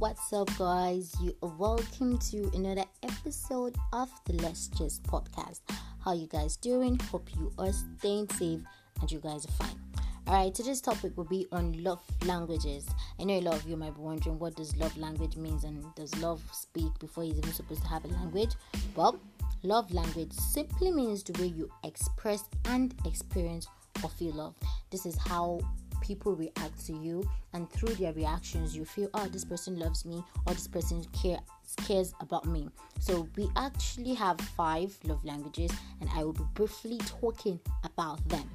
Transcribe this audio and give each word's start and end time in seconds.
what's 0.00 0.32
up, 0.32 0.48
guys? 0.56 1.14
You 1.20 1.36
are 1.42 1.52
welcome 1.58 2.16
to 2.30 2.50
another 2.54 2.84
episode 3.02 3.76
of 3.92 4.08
the 4.24 4.32
Let's 4.32 4.68
Just 4.68 5.02
podcast. 5.02 5.60
How 6.02 6.14
you 6.14 6.26
guys 6.26 6.56
doing? 6.56 6.98
Hope 7.10 7.28
you 7.36 7.52
are 7.58 7.70
staying 7.70 8.30
safe 8.30 8.60
and 9.02 9.12
you 9.12 9.18
guys 9.20 9.44
are 9.44 9.52
fine. 9.62 9.78
Alright, 10.26 10.54
today's 10.54 10.80
topic 10.80 11.14
will 11.18 11.24
be 11.24 11.46
on 11.52 11.84
love 11.84 12.00
languages. 12.24 12.86
I 13.18 13.24
know 13.24 13.34
a 13.34 13.42
lot 13.42 13.56
of 13.56 13.68
you 13.68 13.76
might 13.76 13.94
be 13.94 14.00
wondering 14.00 14.38
what 14.38 14.56
does 14.56 14.74
love 14.78 14.96
language 14.96 15.36
means 15.36 15.64
and 15.64 15.84
does 15.96 16.16
love 16.16 16.42
speak 16.50 16.98
before 16.98 17.24
he's 17.24 17.36
even 17.36 17.52
supposed 17.52 17.82
to 17.82 17.88
have 17.88 18.06
a 18.06 18.08
language? 18.08 18.54
Well, 18.96 19.20
love 19.64 19.92
language 19.92 20.32
simply 20.32 20.92
means 20.92 21.22
the 21.24 21.38
way 21.38 21.48
you 21.48 21.68
express 21.84 22.44
and 22.64 22.94
experience 23.04 23.66
or 24.02 24.08
feel 24.08 24.32
love. 24.32 24.54
This 24.90 25.04
is 25.04 25.18
how 25.18 25.60
people 26.00 26.34
react 26.34 26.84
to 26.86 26.92
you 26.92 27.28
and 27.52 27.70
through 27.70 27.94
their 27.94 28.12
reactions 28.12 28.76
you 28.76 28.84
feel 28.84 29.08
oh 29.14 29.26
this 29.26 29.44
person 29.44 29.78
loves 29.78 30.04
me 30.04 30.22
or 30.46 30.54
this 30.54 30.68
person 30.68 31.04
care, 31.12 31.38
cares 31.86 32.14
about 32.20 32.46
me. 32.46 32.68
So 32.98 33.28
we 33.36 33.48
actually 33.56 34.14
have 34.14 34.40
five 34.40 34.96
love 35.04 35.24
languages 35.24 35.70
and 36.00 36.10
i 36.14 36.24
will 36.24 36.32
be 36.32 36.44
briefly 36.54 36.98
talking 36.98 37.60
about 37.84 38.26
them. 38.28 38.48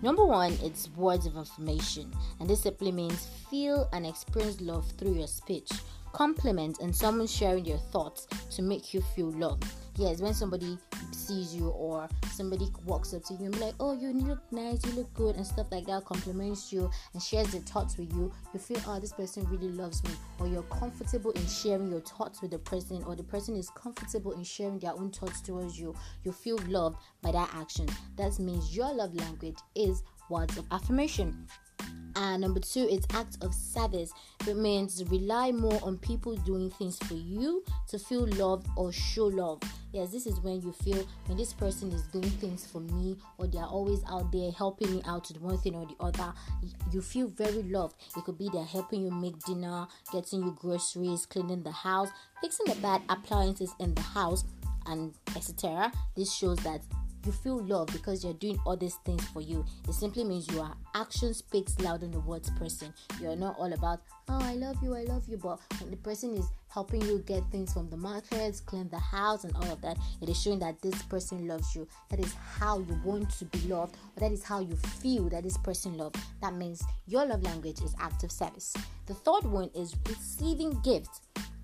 Number 0.00 0.24
one, 0.24 0.56
it's 0.62 0.90
words 0.90 1.26
of 1.26 1.36
affirmation, 1.36 2.12
and 2.38 2.48
this 2.48 2.62
simply 2.62 2.92
means 2.92 3.26
feel 3.50 3.88
and 3.92 4.06
experience 4.06 4.60
love 4.60 4.88
through 4.96 5.14
your 5.14 5.26
speech, 5.26 5.68
compliment, 6.12 6.78
and 6.80 6.94
someone 6.94 7.26
sharing 7.26 7.64
your 7.64 7.78
thoughts 7.78 8.28
to 8.52 8.62
make 8.62 8.94
you 8.94 9.00
feel 9.00 9.32
loved 9.32 9.64
yes, 9.98 10.20
when 10.20 10.34
somebody 10.34 10.78
sees 11.10 11.54
you 11.54 11.68
or 11.68 12.08
somebody 12.30 12.68
walks 12.84 13.12
up 13.12 13.24
to 13.24 13.34
you 13.34 13.46
and 13.46 13.54
be 13.54 13.60
like, 13.60 13.74
oh, 13.80 13.92
you 13.92 14.12
look 14.12 14.40
nice, 14.52 14.84
you 14.86 14.92
look 14.92 15.12
good, 15.14 15.36
and 15.36 15.46
stuff 15.46 15.66
like 15.70 15.86
that, 15.86 16.04
compliments 16.04 16.72
you 16.72 16.90
and 17.12 17.22
shares 17.22 17.52
their 17.52 17.60
thoughts 17.62 17.98
with 17.98 18.12
you, 18.12 18.32
you 18.52 18.60
feel, 18.60 18.80
oh, 18.86 18.98
this 19.00 19.12
person 19.12 19.44
really 19.50 19.70
loves 19.70 20.02
me, 20.04 20.10
or 20.38 20.46
you're 20.46 20.62
comfortable 20.64 21.32
in 21.32 21.46
sharing 21.46 21.90
your 21.90 22.00
thoughts 22.00 22.40
with 22.40 22.50
the 22.50 22.58
person, 22.58 23.02
or 23.04 23.16
the 23.16 23.24
person 23.24 23.56
is 23.56 23.70
comfortable 23.70 24.32
in 24.32 24.44
sharing 24.44 24.78
their 24.78 24.92
own 24.92 25.10
thoughts 25.10 25.40
towards 25.40 25.78
you, 25.78 25.94
you 26.24 26.32
feel 26.32 26.58
loved 26.68 26.96
by 27.22 27.32
that 27.32 27.50
action. 27.54 27.86
That 28.16 28.38
means 28.38 28.76
your 28.76 28.92
love 28.92 29.14
language 29.14 29.58
is 29.74 30.02
words 30.30 30.56
of 30.56 30.66
affirmation. 30.70 31.46
And 32.20 32.42
number 32.42 32.58
two 32.58 32.80
is 32.88 33.06
act 33.14 33.38
of 33.42 33.54
service. 33.54 34.12
It 34.46 34.56
means 34.56 35.04
rely 35.04 35.52
more 35.52 35.78
on 35.84 35.98
people 35.98 36.34
doing 36.34 36.68
things 36.68 36.98
for 36.98 37.14
you 37.14 37.62
to 37.88 37.98
feel 37.98 38.26
loved 38.26 38.66
or 38.76 38.90
show 38.90 39.26
love. 39.26 39.60
Yes, 39.92 40.10
this 40.10 40.26
is 40.26 40.40
when 40.40 40.60
you 40.60 40.72
feel 40.72 41.06
when 41.26 41.38
this 41.38 41.52
person 41.52 41.92
is 41.92 42.02
doing 42.08 42.28
things 42.28 42.66
for 42.66 42.80
me 42.80 43.16
or 43.38 43.46
they 43.46 43.58
are 43.58 43.68
always 43.68 44.02
out 44.10 44.32
there 44.32 44.50
helping 44.50 44.90
me 44.90 45.02
out 45.06 45.28
with 45.28 45.40
one 45.40 45.58
thing 45.58 45.76
or 45.76 45.86
the 45.86 45.94
other. 46.00 46.34
You 46.92 47.02
feel 47.02 47.28
very 47.28 47.62
loved. 47.62 47.94
It 48.16 48.24
could 48.24 48.36
be 48.36 48.50
they're 48.52 48.64
helping 48.64 49.02
you 49.02 49.12
make 49.12 49.38
dinner, 49.44 49.86
getting 50.12 50.42
you 50.42 50.56
groceries, 50.58 51.24
cleaning 51.24 51.62
the 51.62 51.70
house, 51.70 52.08
fixing 52.40 52.66
the 52.66 52.80
bad 52.80 53.02
appliances 53.08 53.72
in 53.78 53.94
the 53.94 54.02
house, 54.02 54.44
and 54.86 55.14
etc. 55.36 55.92
This 56.16 56.32
shows 56.32 56.58
that 56.58 56.82
you 57.24 57.32
feel 57.32 57.62
love 57.64 57.88
because 57.88 58.24
you're 58.24 58.34
doing 58.34 58.58
all 58.64 58.76
these 58.76 58.96
things 59.04 59.24
for 59.28 59.40
you. 59.40 59.64
It 59.88 59.94
simply 59.94 60.24
means 60.24 60.48
your 60.48 60.70
action 60.94 61.34
speaks 61.34 61.78
louder 61.80 61.98
than 62.00 62.12
the 62.12 62.20
words 62.20 62.50
person. 62.58 62.92
You're 63.20 63.36
not 63.36 63.56
all 63.58 63.72
about, 63.72 64.00
oh, 64.28 64.40
I 64.40 64.54
love 64.54 64.76
you, 64.82 64.94
I 64.94 65.02
love 65.02 65.28
you. 65.28 65.36
But 65.36 65.60
when 65.80 65.90
the 65.90 65.96
person 65.96 66.34
is 66.36 66.46
helping 66.68 67.02
you 67.02 67.18
get 67.26 67.42
things 67.50 67.72
from 67.72 67.88
the 67.90 67.96
markets, 67.96 68.60
clean 68.60 68.88
the 68.90 68.98
house, 68.98 69.44
and 69.44 69.54
all 69.56 69.70
of 69.70 69.80
that, 69.82 69.96
it 70.20 70.28
is 70.28 70.40
showing 70.40 70.58
that 70.60 70.80
this 70.82 71.02
person 71.02 71.46
loves 71.46 71.74
you. 71.74 71.86
That 72.10 72.20
is 72.20 72.34
how 72.34 72.78
you 72.78 73.00
want 73.04 73.30
to 73.38 73.44
be 73.46 73.60
loved, 73.60 73.96
or 74.16 74.20
that 74.20 74.32
is 74.32 74.44
how 74.44 74.60
you 74.60 74.76
feel 74.76 75.28
that 75.30 75.42
this 75.42 75.58
person 75.58 75.96
loves. 75.96 76.20
That 76.42 76.54
means 76.54 76.82
your 77.06 77.26
love 77.26 77.42
language 77.42 77.80
is 77.80 77.94
active 78.00 78.30
service. 78.30 78.74
The 79.06 79.14
third 79.14 79.44
one 79.44 79.70
is 79.74 79.96
receiving 80.08 80.78
gifts. 80.82 81.20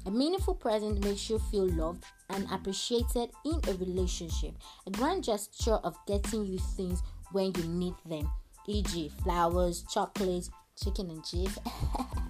A 0.06 0.10
meaningful 0.10 0.54
present 0.54 1.03
makes 1.03 1.31
you 1.31 1.38
feel 1.38 1.66
loved 1.66 2.04
and 2.28 2.47
appreciated 2.50 3.31
in 3.44 3.60
a 3.69 3.72
relationship. 3.75 4.54
A 4.87 4.91
grand 4.91 5.25
gesture 5.25 5.81
of 5.82 5.97
getting 6.06 6.44
you 6.44 6.59
things 6.59 7.03
when 7.32 7.53
you 7.56 7.65
need 7.65 7.94
them, 8.04 8.31
e.g., 8.66 9.10
flowers, 9.22 9.84
chocolates, 9.91 10.50
chicken 10.76 11.10
and 11.10 11.25
cheese. 11.25 11.59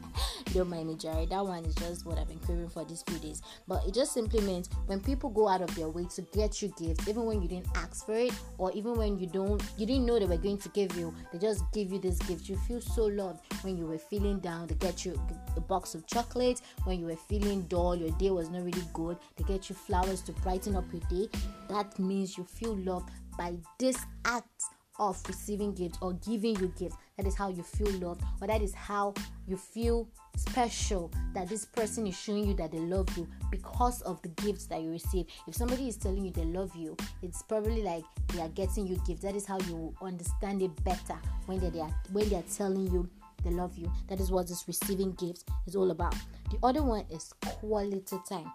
don't 0.55 0.71
mind 0.71 0.87
me, 0.87 0.95
Jerry. 0.95 1.27
That 1.27 1.45
one 1.45 1.65
is 1.65 1.75
just 1.75 2.07
what 2.07 2.17
I've 2.17 2.29
been 2.29 2.39
craving 2.39 2.69
for 2.69 2.85
these 2.85 3.03
few 3.03 3.19
days. 3.19 3.43
But 3.67 3.85
it 3.87 3.93
just 3.93 4.13
simply 4.13 4.41
means 4.41 4.71
when 4.87 5.01
people 5.01 5.29
go 5.29 5.49
out 5.49 5.61
of 5.61 5.75
their 5.75 5.89
way 5.89 6.07
to 6.15 6.23
get 6.33 6.63
you 6.63 6.73
gifts, 6.79 7.09
even 7.09 7.25
when 7.27 7.43
you 7.43 7.49
didn't 7.49 7.67
ask 7.75 8.07
for 8.07 8.15
it, 8.15 8.33
or 8.57 8.71
even 8.73 8.95
when 8.97 9.19
you 9.19 9.27
don't, 9.27 9.61
you 9.77 9.85
didn't 9.85 10.07
know 10.07 10.19
they 10.19 10.27
were 10.27 10.37
going 10.37 10.59
to 10.59 10.69
give 10.69 10.97
you, 10.97 11.13
they 11.33 11.39
just 11.39 11.65
give 11.73 11.93
you 11.93 11.99
this 11.99 12.19
gift. 12.21 12.49
You 12.49 12.57
feel 12.57 12.81
so 12.81 13.07
loved 13.07 13.41
when 13.65 13.77
you 13.77 13.85
were 13.87 13.99
feeling 13.99 14.39
down. 14.39 14.69
They 14.69 14.77
get 14.77 15.05
you 15.05 15.21
a 15.57 15.61
box 15.61 15.97
of 15.97 16.07
chocolates. 16.07 16.63
When 16.85 17.01
you 17.01 17.07
were 17.07 17.17
feeling 17.17 17.63
dull, 17.63 17.97
your 17.97 18.11
day 18.13 18.31
was 18.31 18.49
not 18.49 18.63
really 18.63 18.85
good. 18.93 19.19
They 19.37 19.45
get 19.45 19.69
you 19.69 19.75
flowers 19.75 20.23
to 20.23 20.33
brighten 20.33 20.77
up 20.77 20.85
your 20.93 21.03
day. 21.11 21.37
That 21.69 21.99
means 21.99 22.39
you 22.39 22.45
feel 22.45 22.77
loved 22.77 23.11
by 23.37 23.55
this 23.79 23.99
act 24.25 24.63
of 24.99 25.21
receiving 25.27 25.75
gifts 25.75 25.99
or 26.01 26.13
giving 26.15 26.59
you 26.59 26.73
gifts. 26.79 26.97
That 27.17 27.27
is 27.27 27.35
how 27.37 27.49
you 27.49 27.63
feel 27.63 27.91
loved, 28.01 28.23
or 28.41 28.47
that 28.47 28.63
is 28.63 28.75
how 28.75 29.15
you 29.47 29.57
feel 29.57 30.09
special 30.37 31.13
that 31.33 31.49
this 31.49 31.65
person 31.65 32.07
is 32.07 32.17
showing 32.17 32.49
you 32.49 32.55
that 32.55 32.73
they 32.73 32.79
love 32.79 33.09
you 33.17 33.29
because 33.51 34.03
of 34.03 34.21
the 34.23 34.29
gifts 34.29 34.67
that 34.67 34.83
you 34.83 34.91
receive. 34.91 35.27
If 35.47 35.55
somebody 35.55 35.89
is 35.89 35.97
telling 35.97 36.25
you 36.25 36.31
they 36.31 36.45
love 36.45 36.75
you, 36.75 36.97
it's 37.23 37.43
probably 37.43 37.83
like 37.83 38.05
they 38.29 38.41
are 38.41 38.49
getting 38.49 38.87
you 38.87 39.01
gifts. 39.07 39.23
That 39.23 39.37
is 39.37 39.47
how 39.47 39.59
you 39.61 39.95
understand 40.03 40.63
it 40.63 40.85
better 40.85 41.19
when 41.47 41.61
they 41.61 41.81
are 41.81 41.95
when 42.13 42.29
they 42.29 42.37
are 42.37 42.45
telling 42.55 42.91
you 42.91 43.09
they 43.45 43.51
love 43.51 43.77
you. 43.77 43.93
That 44.09 44.21
is 44.21 44.31
what 44.31 44.49
this 44.49 44.65
receiving 44.67 45.13
gifts 45.13 45.45
is 45.67 45.77
all 45.77 45.91
about. 45.91 46.15
The 46.51 46.59
other 46.63 46.83
one 46.83 47.05
is 47.11 47.33
quality 47.41 48.17
time. 48.29 48.51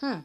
Hmm. 0.00 0.20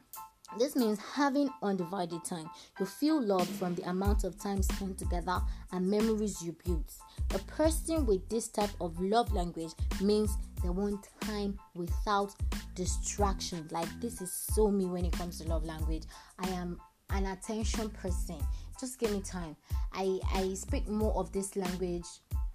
This 0.58 0.76
means 0.76 1.00
having 1.00 1.50
undivided 1.62 2.26
time. 2.26 2.50
You 2.80 2.86
feel 2.86 3.22
love 3.22 3.48
from 3.48 3.76
the 3.76 3.88
amount 3.88 4.24
of 4.24 4.40
time 4.40 4.64
spent 4.64 4.98
together 4.98 5.40
and 5.72 5.90
memories 5.90 6.42
you 6.42 6.56
build. 6.66 6.92
A 7.34 7.40
person 7.40 8.06
with 8.06 8.28
this 8.30 8.48
type 8.48 8.72
of 8.82 9.00
love 9.00 9.32
language 9.32 9.72
means 10.02 10.36
they 10.64 10.70
want 10.70 11.08
time 11.22 11.58
without 11.76 12.34
distraction. 12.76 13.68
Like, 13.72 13.88
this 14.02 14.22
is 14.22 14.34
so 14.34 14.72
me 14.72 14.86
when 14.86 15.06
it 15.06 15.14
comes 15.14 15.40
to 15.40 15.48
love 15.48 15.66
language. 15.66 16.04
I 16.40 16.50
am 16.50 16.80
an 17.12 17.28
attention 17.28 17.90
person. 17.92 18.40
Just 18.80 19.00
give 19.00 19.12
me 19.12 19.22
time. 19.22 19.56
I, 19.94 20.20
I 20.34 20.54
speak 20.56 20.88
more 20.88 21.14
of 21.14 21.32
this 21.32 21.56
language. 21.56 22.06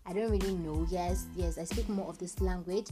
I 0.06 0.12
don't 0.12 0.30
really 0.30 0.54
know. 0.56 0.86
Yes, 0.90 1.26
yes, 1.36 1.58
I 1.58 1.64
speak 1.64 1.88
more 1.88 2.08
of 2.08 2.18
this 2.18 2.40
language. 2.40 2.88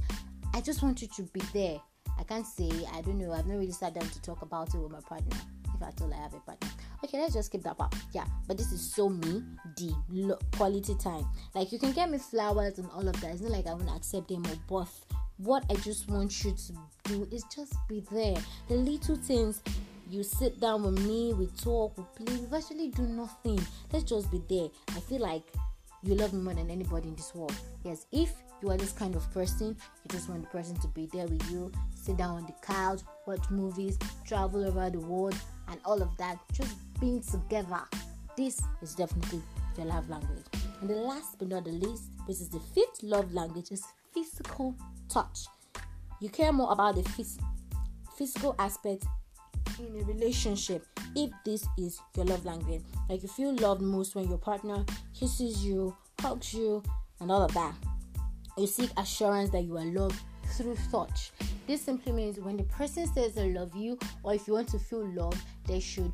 I 0.54 0.60
just 0.60 0.82
want 0.82 1.02
you 1.02 1.08
to 1.16 1.22
be 1.24 1.40
there 1.52 1.80
I 2.22 2.24
can't 2.24 2.46
say, 2.46 2.70
I 2.94 3.00
don't 3.00 3.18
know, 3.18 3.32
I've 3.32 3.48
not 3.48 3.58
really 3.58 3.72
sat 3.72 3.94
down 3.94 4.08
to 4.08 4.22
talk 4.22 4.42
about 4.42 4.72
it 4.72 4.78
with 4.78 4.92
my 4.92 5.00
partner. 5.00 5.36
If 5.74 5.82
I 5.82 5.90
told 5.90 6.12
I 6.12 6.18
have 6.18 6.32
a 6.32 6.38
partner. 6.38 6.68
Okay, 7.02 7.18
let's 7.18 7.34
just 7.34 7.50
keep 7.50 7.64
that 7.64 7.76
part. 7.76 7.92
Yeah, 8.12 8.26
but 8.46 8.56
this 8.56 8.70
is 8.70 8.80
so 8.80 9.08
me, 9.08 9.42
the 9.76 9.92
lo- 10.08 10.38
quality 10.52 10.94
time. 10.94 11.26
Like, 11.52 11.72
you 11.72 11.80
can 11.80 11.90
get 11.90 12.08
me 12.08 12.18
flowers 12.18 12.78
and 12.78 12.88
all 12.94 13.08
of 13.08 13.20
that. 13.20 13.32
It's 13.32 13.40
not 13.40 13.50
like 13.50 13.66
I 13.66 13.74
won't 13.74 13.90
accept 13.90 14.28
them 14.28 14.46
or 14.46 14.54
both. 14.68 15.04
What 15.38 15.64
I 15.68 15.74
just 15.74 16.08
want 16.08 16.44
you 16.44 16.52
to 16.52 16.72
do 17.10 17.28
is 17.32 17.42
just 17.52 17.74
be 17.88 18.04
there. 18.12 18.36
The 18.68 18.76
little 18.76 19.16
things 19.16 19.60
you 20.08 20.22
sit 20.22 20.60
down 20.60 20.84
with 20.84 21.04
me, 21.04 21.32
we 21.32 21.46
talk, 21.60 21.98
we 21.98 22.04
play, 22.24 22.36
we 22.36 22.56
actually 22.56 22.90
do 22.90 23.02
nothing. 23.02 23.58
Let's 23.92 24.04
just 24.04 24.30
be 24.30 24.40
there. 24.48 24.68
I 24.96 25.00
feel 25.00 25.22
like 25.22 25.42
you 26.04 26.14
love 26.14 26.32
me 26.32 26.40
more 26.40 26.54
than 26.54 26.70
anybody 26.70 27.08
in 27.08 27.16
this 27.16 27.34
world. 27.34 27.56
Yes, 27.82 28.06
if 28.12 28.32
you 28.62 28.70
are 28.70 28.76
this 28.76 28.92
kind 28.92 29.14
of 29.16 29.30
person, 29.32 29.68
you 29.68 30.08
just 30.08 30.28
want 30.28 30.42
the 30.42 30.48
person 30.48 30.76
to 30.80 30.88
be 30.88 31.06
there 31.12 31.26
with 31.26 31.50
you, 31.50 31.70
sit 31.94 32.16
down 32.16 32.36
on 32.36 32.46
the 32.46 32.54
couch, 32.62 33.00
watch 33.26 33.50
movies, 33.50 33.98
travel 34.26 34.64
over 34.64 34.90
the 34.90 35.00
world, 35.00 35.34
and 35.68 35.80
all 35.84 36.00
of 36.00 36.16
that. 36.18 36.38
Just 36.52 36.76
being 37.00 37.20
together. 37.20 37.80
This 38.36 38.60
is 38.80 38.94
definitely 38.94 39.42
your 39.76 39.86
love 39.86 40.08
language. 40.08 40.44
And 40.80 40.88
the 40.88 40.94
last 40.94 41.38
but 41.38 41.48
not 41.48 41.64
the 41.64 41.72
least, 41.72 42.04
which 42.26 42.40
is 42.40 42.48
the 42.48 42.60
fifth 42.60 43.02
love 43.02 43.32
language, 43.34 43.70
is 43.70 43.84
physical 44.12 44.74
touch. 45.08 45.46
You 46.20 46.28
care 46.28 46.52
more 46.52 46.72
about 46.72 46.94
the 46.94 47.02
phys- 47.02 47.42
physical 48.16 48.54
aspect 48.58 49.04
in 49.78 50.00
a 50.00 50.04
relationship 50.04 50.86
if 51.16 51.30
this 51.44 51.66
is 51.78 52.00
your 52.16 52.26
love 52.26 52.44
language. 52.44 52.82
Like 53.08 53.22
you 53.22 53.28
feel 53.28 53.54
loved 53.56 53.82
most 53.82 54.14
when 54.14 54.28
your 54.28 54.38
partner 54.38 54.84
kisses 55.18 55.64
you, 55.64 55.96
hugs 56.20 56.54
you, 56.54 56.82
and 57.20 57.30
all 57.30 57.42
of 57.42 57.52
that. 57.54 57.74
You 58.56 58.66
seek 58.66 58.90
assurance 58.98 59.50
that 59.50 59.62
you 59.62 59.78
are 59.78 59.84
loved 59.84 60.20
through 60.56 60.76
touch. 60.90 61.32
This 61.66 61.80
simply 61.82 62.12
means 62.12 62.38
when 62.38 62.56
the 62.56 62.64
person 62.64 63.06
says 63.06 63.34
they 63.34 63.52
love 63.52 63.74
you, 63.74 63.98
or 64.22 64.34
if 64.34 64.46
you 64.46 64.54
want 64.54 64.68
to 64.68 64.78
feel 64.78 65.06
loved, 65.14 65.40
they 65.66 65.80
should 65.80 66.12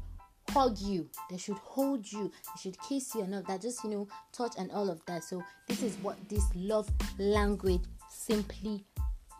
hug 0.50 0.78
you, 0.78 1.08
they 1.30 1.36
should 1.36 1.56
hold 1.56 2.10
you, 2.10 2.30
they 2.30 2.60
should 2.60 2.80
kiss 2.80 3.14
you, 3.14 3.22
and 3.22 3.34
all 3.34 3.42
that. 3.48 3.60
Just 3.62 3.82
you 3.84 3.90
know, 3.90 4.08
touch 4.32 4.52
and 4.58 4.70
all 4.70 4.88
of 4.88 5.04
that. 5.06 5.24
So 5.24 5.42
this 5.66 5.82
is 5.82 5.96
what 5.96 6.16
this 6.28 6.44
love 6.54 6.88
language 7.18 7.82
simply 8.08 8.84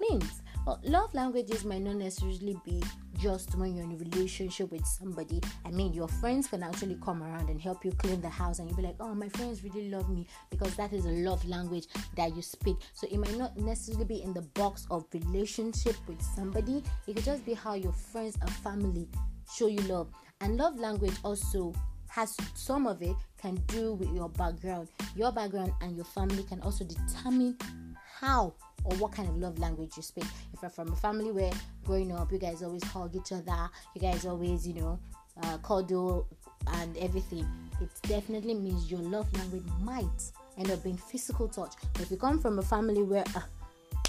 means. 0.01 0.43
Love 0.85 1.15
languages 1.15 1.65
might 1.65 1.83
not 1.83 1.97
necessarily 1.97 2.57
be 2.65 2.83
just 3.19 3.55
when 3.57 3.75
you're 3.75 3.85
in 3.85 3.93
a 3.93 3.97
relationship 3.97 4.71
with 4.71 4.87
somebody. 4.87 5.41
I 5.65 5.71
mean, 5.71 5.93
your 5.93 6.09
friends 6.09 6.47
can 6.47 6.63
actually 6.63 6.99
come 7.03 7.23
around 7.23 7.49
and 7.49 7.61
help 7.61 7.85
you 7.85 7.93
clean 7.93 8.21
the 8.21 8.29
house, 8.29 8.59
and 8.59 8.69
you'll 8.69 8.77
be 8.77 8.83
like, 8.83 8.97
oh, 9.01 9.15
my 9.15 9.29
friends 9.31 9.65
really 9.65 9.91
love 9.91 10.09
me 10.09 10.27
because 10.51 10.77
that 10.77 10.93
is 10.93 11.05
a 11.05 11.11
love 11.11 11.45
language 11.45 11.87
that 12.17 12.35
you 12.37 12.43
speak. 12.43 12.77
So 12.93 13.07
it 13.11 13.19
might 13.19 13.37
not 13.37 13.57
necessarily 13.57 14.05
be 14.05 14.23
in 14.23 14.33
the 14.33 14.43
box 14.43 14.87
of 14.91 15.07
relationship 15.13 15.97
with 16.07 16.23
somebody, 16.23 16.83
it 17.07 17.15
could 17.15 17.25
just 17.25 17.45
be 17.45 17.55
how 17.55 17.75
your 17.75 17.93
friends 17.93 18.37
and 18.41 18.51
family 18.51 19.09
show 19.53 19.67
you 19.67 19.81
love. 19.83 20.11
And 20.41 20.57
love 20.57 20.79
language 20.79 21.15
also 21.25 21.75
has 22.09 22.37
some 22.55 22.87
of 22.87 23.03
it 23.03 23.15
can 23.41 23.57
do 23.67 23.95
with 23.95 24.11
your 24.13 24.29
background. 24.31 24.89
Your 25.15 25.33
background 25.33 25.73
and 25.81 25.97
your 25.97 26.05
family 26.05 26.43
can 26.43 26.61
also 26.63 26.85
determine 26.85 27.57
how 28.21 28.55
or 28.85 28.97
what 28.97 29.13
kind 29.13 29.29
of 29.29 29.37
love 29.37 29.59
language 29.59 29.93
you 29.97 30.03
speak. 30.03 30.25
If 30.53 30.63
you're 30.63 30.71
from 30.71 30.93
a 30.93 30.97
family 30.97 31.31
where 31.31 31.53
growing 31.85 32.13
up 32.13 32.33
you 32.33 32.39
guys 32.39 32.63
always 32.63 32.85
hug 32.85 33.15
each 33.15 33.33
other, 33.33 33.71
you 33.95 34.01
guys 34.01 34.27
always, 34.27 34.67
you 34.67 34.75
know, 34.75 34.99
uh, 35.43 35.59
cuddle 35.59 36.27
and 36.69 36.97
everything, 36.99 37.47
it 37.81 37.89
definitely 38.03 38.55
means 38.55 38.91
your 38.91 39.01
love 39.01 39.33
language 39.37 39.65
might 39.81 40.33
end 40.57 40.71
up 40.71 40.83
being 40.83 40.97
physical 40.97 41.49
touch. 41.49 41.75
But 41.93 42.03
if 42.03 42.11
you 42.11 42.17
come 42.17 42.41
from 42.41 42.59
a 42.59 42.63
family 42.63 43.03
where, 43.03 43.25
uh, 43.35 43.41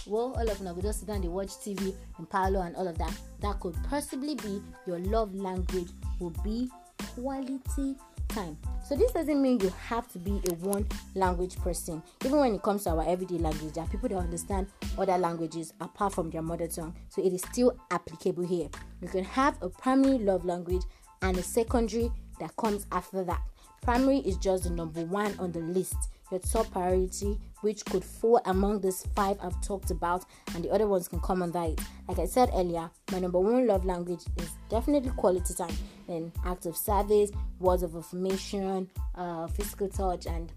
well, 0.07 0.33
all 0.37 0.49
of 0.49 0.59
them 0.59 0.75
we 0.75 0.81
just 0.81 1.01
sit 1.01 1.07
down, 1.07 1.21
they 1.21 1.27
watch 1.27 1.49
TV 1.49 1.93
and 2.17 2.29
palo 2.29 2.61
and 2.61 2.75
all 2.75 2.87
of 2.87 2.97
that, 2.97 3.13
that 3.41 3.59
could 3.59 3.75
possibly 3.89 4.35
be 4.35 4.61
your 4.87 4.99
love 4.99 5.33
language 5.35 5.89
will 6.19 6.33
be 6.43 6.69
quality 7.15 7.95
time. 8.29 8.57
So 8.87 8.95
this 8.95 9.11
doesn't 9.11 9.41
mean 9.41 9.59
you 9.59 9.71
have 9.87 10.07
to 10.13 10.19
be 10.19 10.41
a 10.49 10.53
one 10.55 10.87
language 11.13 11.57
person. 11.57 12.01
Even 12.25 12.39
when 12.39 12.55
it 12.55 12.63
comes 12.63 12.85
to 12.85 12.91
our 12.91 13.07
everyday 13.07 13.37
language, 13.37 13.73
there 13.73 13.83
are 13.83 13.87
people 13.87 14.09
that 14.09 14.17
understand 14.17 14.67
other 14.97 15.17
languages 15.17 15.73
apart 15.81 16.13
from 16.13 16.29
their 16.29 16.41
mother 16.41 16.67
tongue. 16.67 16.95
So 17.09 17.23
it 17.23 17.33
is 17.33 17.41
still 17.41 17.77
applicable 17.91 18.45
here. 18.45 18.69
You 19.01 19.07
can 19.07 19.23
have 19.25 19.57
a 19.61 19.69
primary 19.69 20.17
love 20.17 20.45
language 20.45 20.83
and 21.21 21.37
a 21.37 21.43
secondary 21.43 22.11
that 22.39 22.55
comes 22.55 22.87
after 22.91 23.23
that. 23.25 23.41
Primary 23.81 24.19
is 24.19 24.37
just 24.37 24.63
the 24.63 24.69
number 24.69 25.01
one 25.05 25.35
on 25.39 25.51
the 25.51 25.59
list 25.59 25.97
your 26.31 26.39
top 26.39 26.71
priority, 26.71 27.39
which 27.61 27.83
could 27.85 28.03
fall 28.03 28.41
among 28.45 28.81
these 28.81 29.05
five 29.15 29.37
I've 29.41 29.61
talked 29.61 29.91
about, 29.91 30.25
and 30.53 30.63
the 30.63 30.69
other 30.71 30.87
ones 30.87 31.07
can 31.07 31.19
come 31.19 31.41
under 31.41 31.63
it. 31.63 31.79
Like 32.07 32.19
I 32.19 32.25
said 32.25 32.49
earlier, 32.53 32.89
my 33.11 33.19
number 33.19 33.39
one 33.39 33.67
love 33.67 33.85
language 33.85 34.21
is 34.37 34.49
definitely 34.69 35.11
quality 35.11 35.53
time. 35.53 35.75
Then 36.07 36.31
acts 36.45 36.65
of 36.65 36.75
service, 36.75 37.31
words 37.59 37.83
of 37.83 37.95
affirmation, 37.95 38.89
uh, 39.15 39.47
physical 39.47 39.89
touch, 39.89 40.25
and 40.25 40.51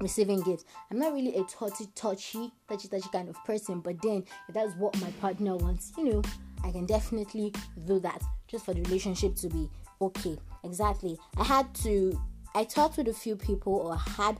receiving 0.00 0.40
gifts. 0.42 0.64
I'm 0.90 0.98
not 0.98 1.12
really 1.12 1.36
a 1.36 1.44
touchy, 1.44 1.86
touchy, 1.94 2.50
touchy, 2.68 2.88
touchy 2.88 3.08
kind 3.12 3.28
of 3.28 3.36
person, 3.44 3.80
but 3.80 4.00
then 4.02 4.24
if 4.48 4.54
that's 4.54 4.74
what 4.76 4.98
my 5.00 5.10
partner 5.20 5.56
wants, 5.56 5.92
you 5.96 6.04
know, 6.04 6.22
I 6.64 6.70
can 6.70 6.86
definitely 6.86 7.52
do 7.86 8.00
that 8.00 8.22
just 8.48 8.64
for 8.64 8.74
the 8.74 8.82
relationship 8.82 9.36
to 9.36 9.48
be 9.48 9.68
okay. 10.00 10.36
Exactly. 10.64 11.18
I 11.36 11.44
had 11.44 11.72
to 11.76 12.20
I 12.54 12.64
talked 12.64 12.96
with 12.96 13.08
a 13.08 13.12
few 13.12 13.36
people 13.36 13.74
or 13.74 13.96
had 13.96 14.36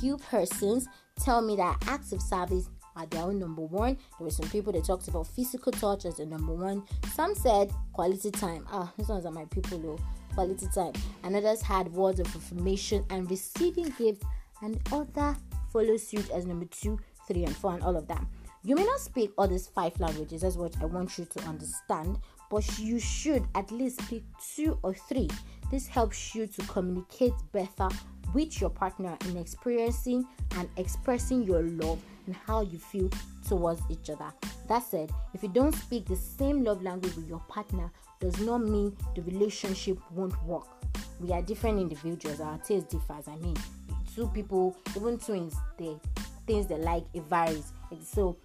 few 0.00 0.18
persons 0.18 0.88
tell 1.22 1.40
me 1.40 1.56
that 1.56 1.82
acts 1.86 2.12
of 2.12 2.20
service 2.20 2.68
are 2.96 3.06
their 3.06 3.22
own 3.22 3.38
number 3.38 3.62
one. 3.62 3.96
There 4.18 4.24
were 4.24 4.30
some 4.30 4.48
people 4.50 4.72
that 4.72 4.84
talked 4.84 5.08
about 5.08 5.26
physical 5.26 5.72
touch 5.72 6.04
as 6.04 6.16
the 6.16 6.26
number 6.26 6.52
one. 6.52 6.84
Some 7.12 7.34
said 7.34 7.72
quality 7.92 8.30
time. 8.30 8.66
Ah, 8.70 8.92
these 8.96 9.08
ones 9.08 9.26
are 9.26 9.32
my 9.32 9.44
people 9.46 9.78
though. 9.78 9.98
Quality 10.34 10.66
time. 10.74 10.92
And 11.22 11.36
others 11.36 11.62
had 11.62 11.92
words 11.92 12.20
of 12.20 12.26
affirmation 12.34 13.04
and 13.10 13.30
receiving 13.30 13.92
gifts 13.98 14.24
and 14.62 14.80
other 14.92 15.36
follow 15.72 15.96
suit 15.96 16.30
as 16.30 16.46
number 16.46 16.66
two, 16.66 16.98
three, 17.26 17.44
and 17.44 17.56
four, 17.56 17.74
and 17.74 17.82
all 17.82 17.96
of 17.96 18.06
that. 18.08 18.24
You 18.62 18.76
may 18.76 18.84
not 18.84 19.00
speak 19.00 19.32
all 19.36 19.46
these 19.46 19.66
five 19.66 19.98
languages, 20.00 20.40
that's 20.40 20.56
what 20.56 20.74
I 20.80 20.86
want 20.86 21.18
you 21.18 21.26
to 21.26 21.40
understand, 21.42 22.18
but 22.50 22.78
you 22.78 22.98
should 22.98 23.44
at 23.54 23.70
least 23.70 24.02
speak 24.02 24.24
two 24.54 24.78
or 24.82 24.94
three. 24.94 25.28
This 25.70 25.86
helps 25.86 26.34
you 26.34 26.46
to 26.46 26.62
communicate 26.62 27.32
better 27.52 27.88
with 28.32 28.60
your 28.60 28.70
partner 28.70 29.16
in 29.28 29.36
experiencing 29.36 30.26
and 30.56 30.68
expressing 30.76 31.42
your 31.42 31.62
love 31.62 32.00
and 32.26 32.34
how 32.34 32.62
you 32.62 32.78
feel 32.78 33.10
towards 33.46 33.80
each 33.90 34.10
other. 34.10 34.32
That 34.68 34.82
said, 34.82 35.10
if 35.34 35.42
you 35.42 35.48
don't 35.48 35.74
speak 35.74 36.06
the 36.06 36.16
same 36.16 36.64
love 36.64 36.82
language 36.82 37.14
with 37.16 37.28
your 37.28 37.42
partner, 37.48 37.90
does 38.20 38.40
not 38.40 38.62
mean 38.62 38.96
the 39.14 39.22
relationship 39.22 39.98
won't 40.12 40.42
work. 40.44 40.66
We 41.20 41.32
are 41.32 41.42
different 41.42 41.78
individuals, 41.78 42.40
our 42.40 42.58
taste 42.58 42.88
differs. 42.88 43.28
I 43.28 43.36
mean, 43.36 43.56
two 44.14 44.28
people, 44.28 44.76
even 44.96 45.18
twins, 45.18 45.54
they 45.78 45.96
things 46.46 46.66
they 46.66 46.76
like 46.76 47.04
it 47.14 47.22
varies. 47.24 47.72
So 48.02 48.36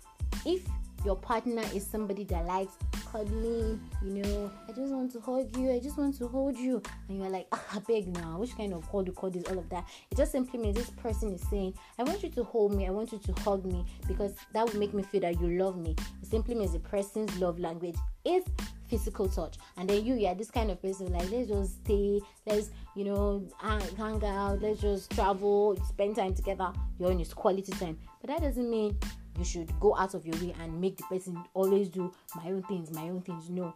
if 0.45 0.61
your 1.05 1.15
partner 1.15 1.63
is 1.73 1.85
somebody 1.85 2.23
that 2.25 2.45
likes 2.45 2.73
cuddling, 3.11 3.79
you 4.03 4.23
know, 4.23 4.51
I 4.67 4.71
just 4.71 4.91
want 4.93 5.11
to 5.13 5.19
hug 5.19 5.55
you, 5.57 5.71
I 5.71 5.79
just 5.79 5.97
want 5.97 6.17
to 6.17 6.27
hold 6.27 6.57
you, 6.57 6.81
and 7.07 7.17
you're 7.17 7.29
like, 7.29 7.47
ah, 7.51 7.81
beg 7.87 8.07
now, 8.15 8.39
which 8.39 8.55
kind 8.55 8.73
of 8.73 8.87
call 8.89 9.05
you 9.05 9.11
call 9.11 9.29
this, 9.29 9.43
all 9.45 9.57
of 9.57 9.69
that. 9.69 9.87
It 10.11 10.17
just 10.17 10.31
simply 10.31 10.59
means 10.59 10.75
this 10.75 10.89
person 10.91 11.33
is 11.33 11.41
saying, 11.49 11.73
I 11.97 12.03
want 12.03 12.23
you 12.23 12.29
to 12.29 12.43
hold 12.43 12.75
me, 12.75 12.87
I 12.87 12.91
want 12.91 13.11
you 13.11 13.19
to 13.19 13.33
hug 13.41 13.65
me, 13.65 13.85
because 14.07 14.35
that 14.53 14.65
will 14.65 14.79
make 14.79 14.93
me 14.93 15.03
feel 15.03 15.21
that 15.21 15.39
you 15.39 15.57
love 15.57 15.77
me. 15.77 15.95
It 16.21 16.27
simply 16.27 16.55
means 16.55 16.73
the 16.73 16.79
person's 16.79 17.37
love 17.39 17.59
language 17.59 17.95
is 18.25 18.43
physical 18.87 19.29
touch. 19.29 19.57
And 19.77 19.89
then 19.89 20.03
you 20.03 20.15
yeah 20.15 20.33
this 20.33 20.49
kind 20.51 20.71
of 20.71 20.81
person 20.81 21.11
like 21.13 21.29
let's 21.29 21.47
just 21.47 21.75
stay 21.85 22.19
let's 22.45 22.71
you 22.95 23.05
know 23.05 23.47
hang, 23.59 24.23
out 24.23 24.61
let's 24.61 24.81
just 24.81 25.11
travel 25.11 25.77
spend 25.87 26.15
time 26.15 26.33
together. 26.33 26.73
Your 26.99 27.11
own 27.11 27.19
is 27.19 27.33
quality 27.33 27.71
time. 27.73 27.97
But 28.21 28.31
that 28.31 28.41
doesn't 28.41 28.69
mean 28.69 28.97
you 29.39 29.45
should 29.45 29.71
go 29.79 29.95
out 29.95 30.13
of 30.13 30.25
your 30.25 30.35
way 30.35 30.53
and 30.61 30.79
make 30.79 30.97
the 30.97 31.03
person 31.03 31.41
always 31.53 31.87
do 31.89 32.11
my 32.35 32.51
own 32.51 32.61
things, 32.63 32.91
my 32.91 33.09
own 33.09 33.21
things. 33.21 33.49
No, 33.49 33.73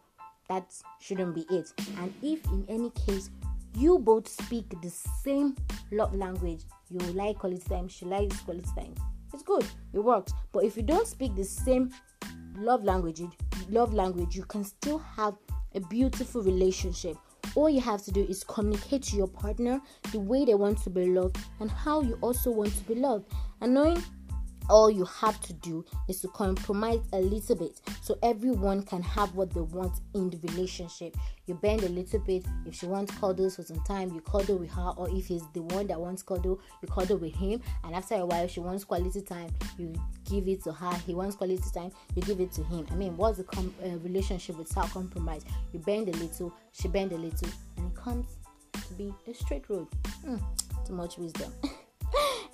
that 0.50 0.74
shouldn't 1.00 1.34
be 1.34 1.46
it. 1.50 1.72
And 2.00 2.14
if 2.22 2.46
in 2.48 2.66
any 2.68 2.92
case 2.92 3.30
you 3.76 3.98
both 3.98 4.28
speak 4.28 4.66
the 4.82 4.90
same 4.90 5.56
love 5.92 6.14
language, 6.14 6.64
you 6.90 7.00
like 7.14 7.40
quality 7.40 7.64
time, 7.68 7.88
she 7.88 8.06
likes 8.06 8.40
quality 8.42 8.70
time. 8.76 8.94
It's 9.34 9.42
good, 9.42 9.66
it 9.94 10.00
works. 10.00 10.34
But 10.52 10.66
if 10.66 10.78
you 10.78 10.84
don't 10.84 11.08
speak 11.08 11.36
the 11.36 11.44
same 11.44 11.92
love 12.56 12.84
language, 12.84 13.22
love 13.70 13.94
language, 13.94 14.36
you 14.36 14.44
can 14.44 14.64
still 14.64 15.00
have 15.00 15.36
a 15.74 15.80
beautiful 15.80 16.44
relationship. 16.44 17.18
All 17.56 17.70
you 17.70 17.82
have 17.82 18.04
to 18.04 18.12
do 18.12 18.24
is 18.24 18.44
communicate 18.44 19.04
to 19.04 19.16
your 19.16 19.28
partner 19.28 19.82
the 20.12 20.20
way 20.20 20.46
they 20.46 20.56
want 20.56 20.82
to 20.84 20.90
be 20.90 21.06
loved 21.08 21.38
and 21.60 21.70
how 21.70 22.02
you 22.02 22.18
also 22.22 22.52
want 22.52 22.76
to 22.76 22.84
be 22.84 22.96
loved. 22.96 23.32
And 23.62 23.74
knowing 23.74 24.04
all 24.70 24.90
you 24.90 25.06
have 25.06 25.40
to 25.42 25.54
do 25.54 25.86
is 26.08 26.22
to 26.22 26.28
compromise 26.30 27.00
a 27.14 27.20
little 27.20 27.56
bit 27.56 27.82
so 28.02 28.18
everyone 28.24 28.84
can 28.84 29.02
have 29.02 29.36
what 29.36 29.54
they 29.54 29.62
want 29.62 30.00
in 30.14 30.30
the 30.30 30.38
relationship. 30.50 31.16
You 31.46 31.56
bend 31.56 31.84
a 31.84 31.90
little 31.90 32.20
bit. 32.20 32.46
If 32.66 32.76
she 32.76 32.86
wants 32.86 33.14
cuddles 33.18 33.58
for 33.58 33.64
some 33.64 33.82
time, 33.84 34.14
you 34.14 34.22
cuddle 34.22 34.58
with 34.58 34.72
her, 34.72 34.94
or 34.96 35.10
if 35.10 35.28
he's 35.28 35.44
the 35.54 35.62
one 35.62 35.88
that 35.88 36.00
wants 36.00 36.24
cuddle, 36.24 36.60
you 36.82 36.88
cuddle 36.88 37.18
with 37.18 37.36
him. 37.36 37.62
And 37.84 37.94
after 37.96 38.16
a 38.16 38.26
while, 38.26 38.48
she 38.48 38.60
wants 38.60 38.84
quality 38.84 39.22
time, 39.22 39.50
you 39.78 39.94
give 40.30 40.48
it 40.48 40.64
to 40.64 40.72
her. 40.72 40.94
He 41.06 41.14
wants 41.14 41.36
quality 41.36 41.64
time, 41.74 41.92
you 42.16 42.22
give 42.22 42.40
it 42.40 42.52
to 42.54 42.64
him. 42.64 42.88
I 42.92 42.96
mean, 42.96 43.18
what's 43.18 43.38
the 43.38 43.44
com- 43.44 43.74
uh, 43.84 43.98
relationship 43.98 44.58
without 44.58 44.90
compromise? 44.92 45.44
You 45.74 45.80
bend 45.80 46.10
a 46.10 46.14
little, 46.14 46.54
she 46.72 46.88
bend 46.88 47.12
a 47.12 47.18
little, 47.18 47.50
and 47.78 47.92
it 47.92 47.96
comes 47.96 48.38
to 48.88 48.94
be 48.94 49.14
a 49.28 49.34
straight 49.34 49.70
road. 49.70 49.88
Mm, 50.26 50.42
too 50.86 50.94
much 50.94 51.18
wisdom. 51.18 51.52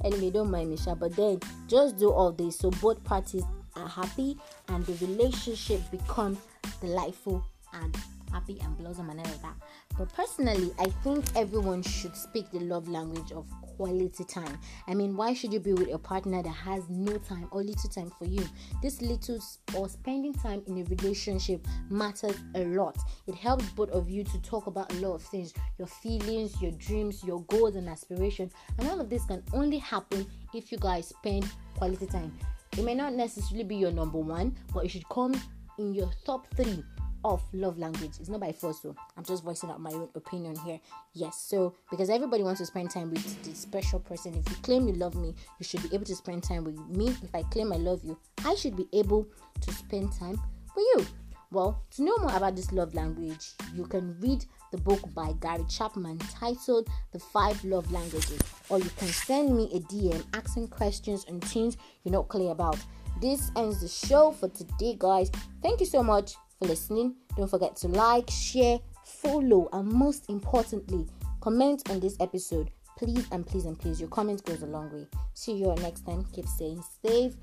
anyway 0.03 0.29
don't 0.29 0.50
mind 0.51 0.70
me 0.70 0.77
sha 0.77 0.96
but 0.96 1.15
then 1.15 1.39
just 1.68 1.98
do 1.98 2.12
all 2.12 2.32
this 2.32 2.58
so 2.58 2.70
both 2.72 3.03
parties 3.03 3.44
are 3.75 3.88
happy 3.88 4.38
and 4.70 4.86
the 4.86 5.06
relationship 5.06 5.79
becomes 5.91 6.38
delightful 6.82 7.44
and 7.74 7.96
happy 8.32 8.60
and 8.63 8.77
blossom 8.77 9.10
and 9.10 9.20
all 9.20 9.39
that. 9.41 9.56
But 9.98 10.13
personally 10.13 10.72
i 10.79 10.86
think 11.03 11.25
everyone 11.36 11.82
should 11.82 12.15
speak 12.15 12.50
the 12.51 12.60
love 12.60 12.88
language 12.88 13.32
of 13.32 13.46
quality 13.80 14.26
time. 14.26 14.60
I 14.90 14.94
mean, 14.94 15.16
why 15.16 15.34
should 15.34 15.54
you 15.54 15.62
be 15.62 15.72
with 15.72 15.94
a 15.94 15.98
partner 15.98 16.44
that 16.44 16.50
has 16.50 16.84
no 16.90 17.18
time 17.18 17.48
or 17.52 17.64
little 17.64 17.90
time 17.90 18.12
for 18.20 18.26
you? 18.26 18.46
This 18.82 19.02
little 19.02 19.40
or 19.74 19.88
spending 19.88 20.34
time 20.34 20.62
in 20.68 20.80
a 20.80 20.84
relationship 20.84 21.66
matters 21.90 22.36
a 22.56 22.66
lot. 22.66 22.98
It 23.26 23.36
helps 23.36 23.70
both 23.70 23.90
of 23.92 24.10
you 24.10 24.26
to 24.26 24.42
talk 24.42 24.68
about 24.68 24.92
a 24.92 24.96
lot 24.98 25.14
of 25.16 25.22
things 25.24 25.54
your 25.78 25.88
feelings, 25.88 26.62
your 26.62 26.72
dreams, 26.72 27.24
your 27.24 27.42
goals, 27.44 27.78
and 27.78 27.88
aspirations. 27.88 28.52
And 28.78 28.90
all 28.90 29.00
of 29.00 29.10
this 29.10 29.24
can 29.24 29.42
only 29.54 29.78
happen 29.78 30.28
if 30.54 30.74
you 30.74 30.78
guys 30.78 31.08
spend 31.08 31.50
quality 31.78 32.06
time. 32.06 32.38
It 32.78 32.84
may 32.84 32.96
not 32.96 33.14
necessarily 33.14 33.64
be 33.64 33.78
your 33.78 33.94
number 33.94 34.18
one, 34.18 34.58
but 34.74 34.84
it 34.84 34.90
should 34.90 35.08
come 35.08 35.42
in 35.78 35.94
your 35.94 36.12
top 36.26 36.48
three 36.54 36.84
of 37.24 37.42
love 37.54 37.78
language. 37.78 38.12
It's 38.20 38.30
not 38.30 38.40
by 38.40 38.52
force, 38.52 38.82
so 38.82 38.96
I'm 39.18 39.24
just 39.24 39.44
voicing 39.44 39.70
out 39.70 39.80
my 39.80 39.92
own 39.92 40.10
opinion 40.16 40.56
here. 40.66 40.80
Yes, 41.14 41.42
so 41.42 41.76
because 41.90 42.10
everybody 42.10 42.44
wants 42.44 42.60
to 42.60 42.66
spend 42.66 42.92
time 42.92 43.10
with 43.10 43.44
the 43.44 43.56
special 43.56 44.00
person. 44.00 44.34
If 44.36 44.50
you 44.50 44.56
claim 44.62 44.88
you 44.88 44.94
love 44.94 45.16
me, 45.16 45.36
you 45.60 45.64
should 45.64 45.84
be 45.84 45.94
able 45.94 46.06
to 46.06 46.16
spend 46.16 46.44
time 46.44 46.64
with 46.64 46.78
me. 46.88 47.10
If 47.24 47.34
I 47.34 47.44
claim 47.44 47.74
I 47.74 47.78
love 47.78 48.04
you, 48.04 48.18
I 48.46 48.56
should 48.56 48.76
be 48.76 48.88
able 48.94 49.28
to 49.62 49.72
spend 49.74 50.14
time 50.14 50.40
with 50.76 50.86
you. 50.96 51.06
Well, 51.52 51.82
to 51.96 52.04
know 52.04 52.16
more 52.20 52.36
about 52.36 52.56
this 52.56 52.72
love 52.72 52.94
language, 52.94 53.54
you 53.74 53.86
can 53.86 54.16
read 54.20 54.46
the 54.72 54.78
book 54.78 55.00
by 55.16 55.34
Gary 55.42 55.66
Chapman 55.68 56.20
titled 56.20 56.88
The 57.12 57.18
Five 57.18 57.64
Love 57.66 57.92
Languages, 57.92 58.40
or 58.70 58.78
you 58.78 58.90
can 58.98 59.08
send 59.08 59.58
me 59.58 59.64
a 59.74 59.80
DM 59.80 60.24
asking 60.34 60.68
questions 60.68 61.26
and 61.28 61.44
things 61.44 61.76
you're 62.04 62.14
not 62.14 62.28
clear 62.28 62.52
about. 62.52 62.78
this 63.20 63.52
ends 63.58 63.82
the 63.82 63.88
show 63.88 64.32
for 64.32 64.48
today, 64.50 64.96
guys. 64.98 65.32
Thank 65.62 65.80
you 65.80 65.86
so 65.86 66.02
much 66.04 66.36
for 66.60 66.68
listening. 66.68 67.16
Don't 67.36 67.50
forget 67.50 67.75
to 67.78 67.88
like, 67.88 68.30
share, 68.30 68.80
follow, 69.06 69.70
and 69.74 69.92
most 69.92 70.30
importantly, 70.30 71.08
comment 71.42 71.89
on 71.89 72.00
this 72.00 72.18
episode. 72.20 72.70
Please 72.98 73.25
and 73.32 73.48
please 73.48 73.66
and 73.66 73.80
please, 73.80 74.00
your 74.00 74.10
comment 74.10 74.44
goes 74.44 74.62
a 74.62 74.68
long 74.68 74.92
way. 74.92 75.08
See 75.34 75.54
you 75.54 75.68
all 75.68 75.78
next 75.78 76.06
time. 76.06 76.25
Keep 76.34 76.46
staying 76.48 76.84
safe. 77.01 77.34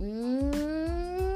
Mm-hmm. 0.00 1.33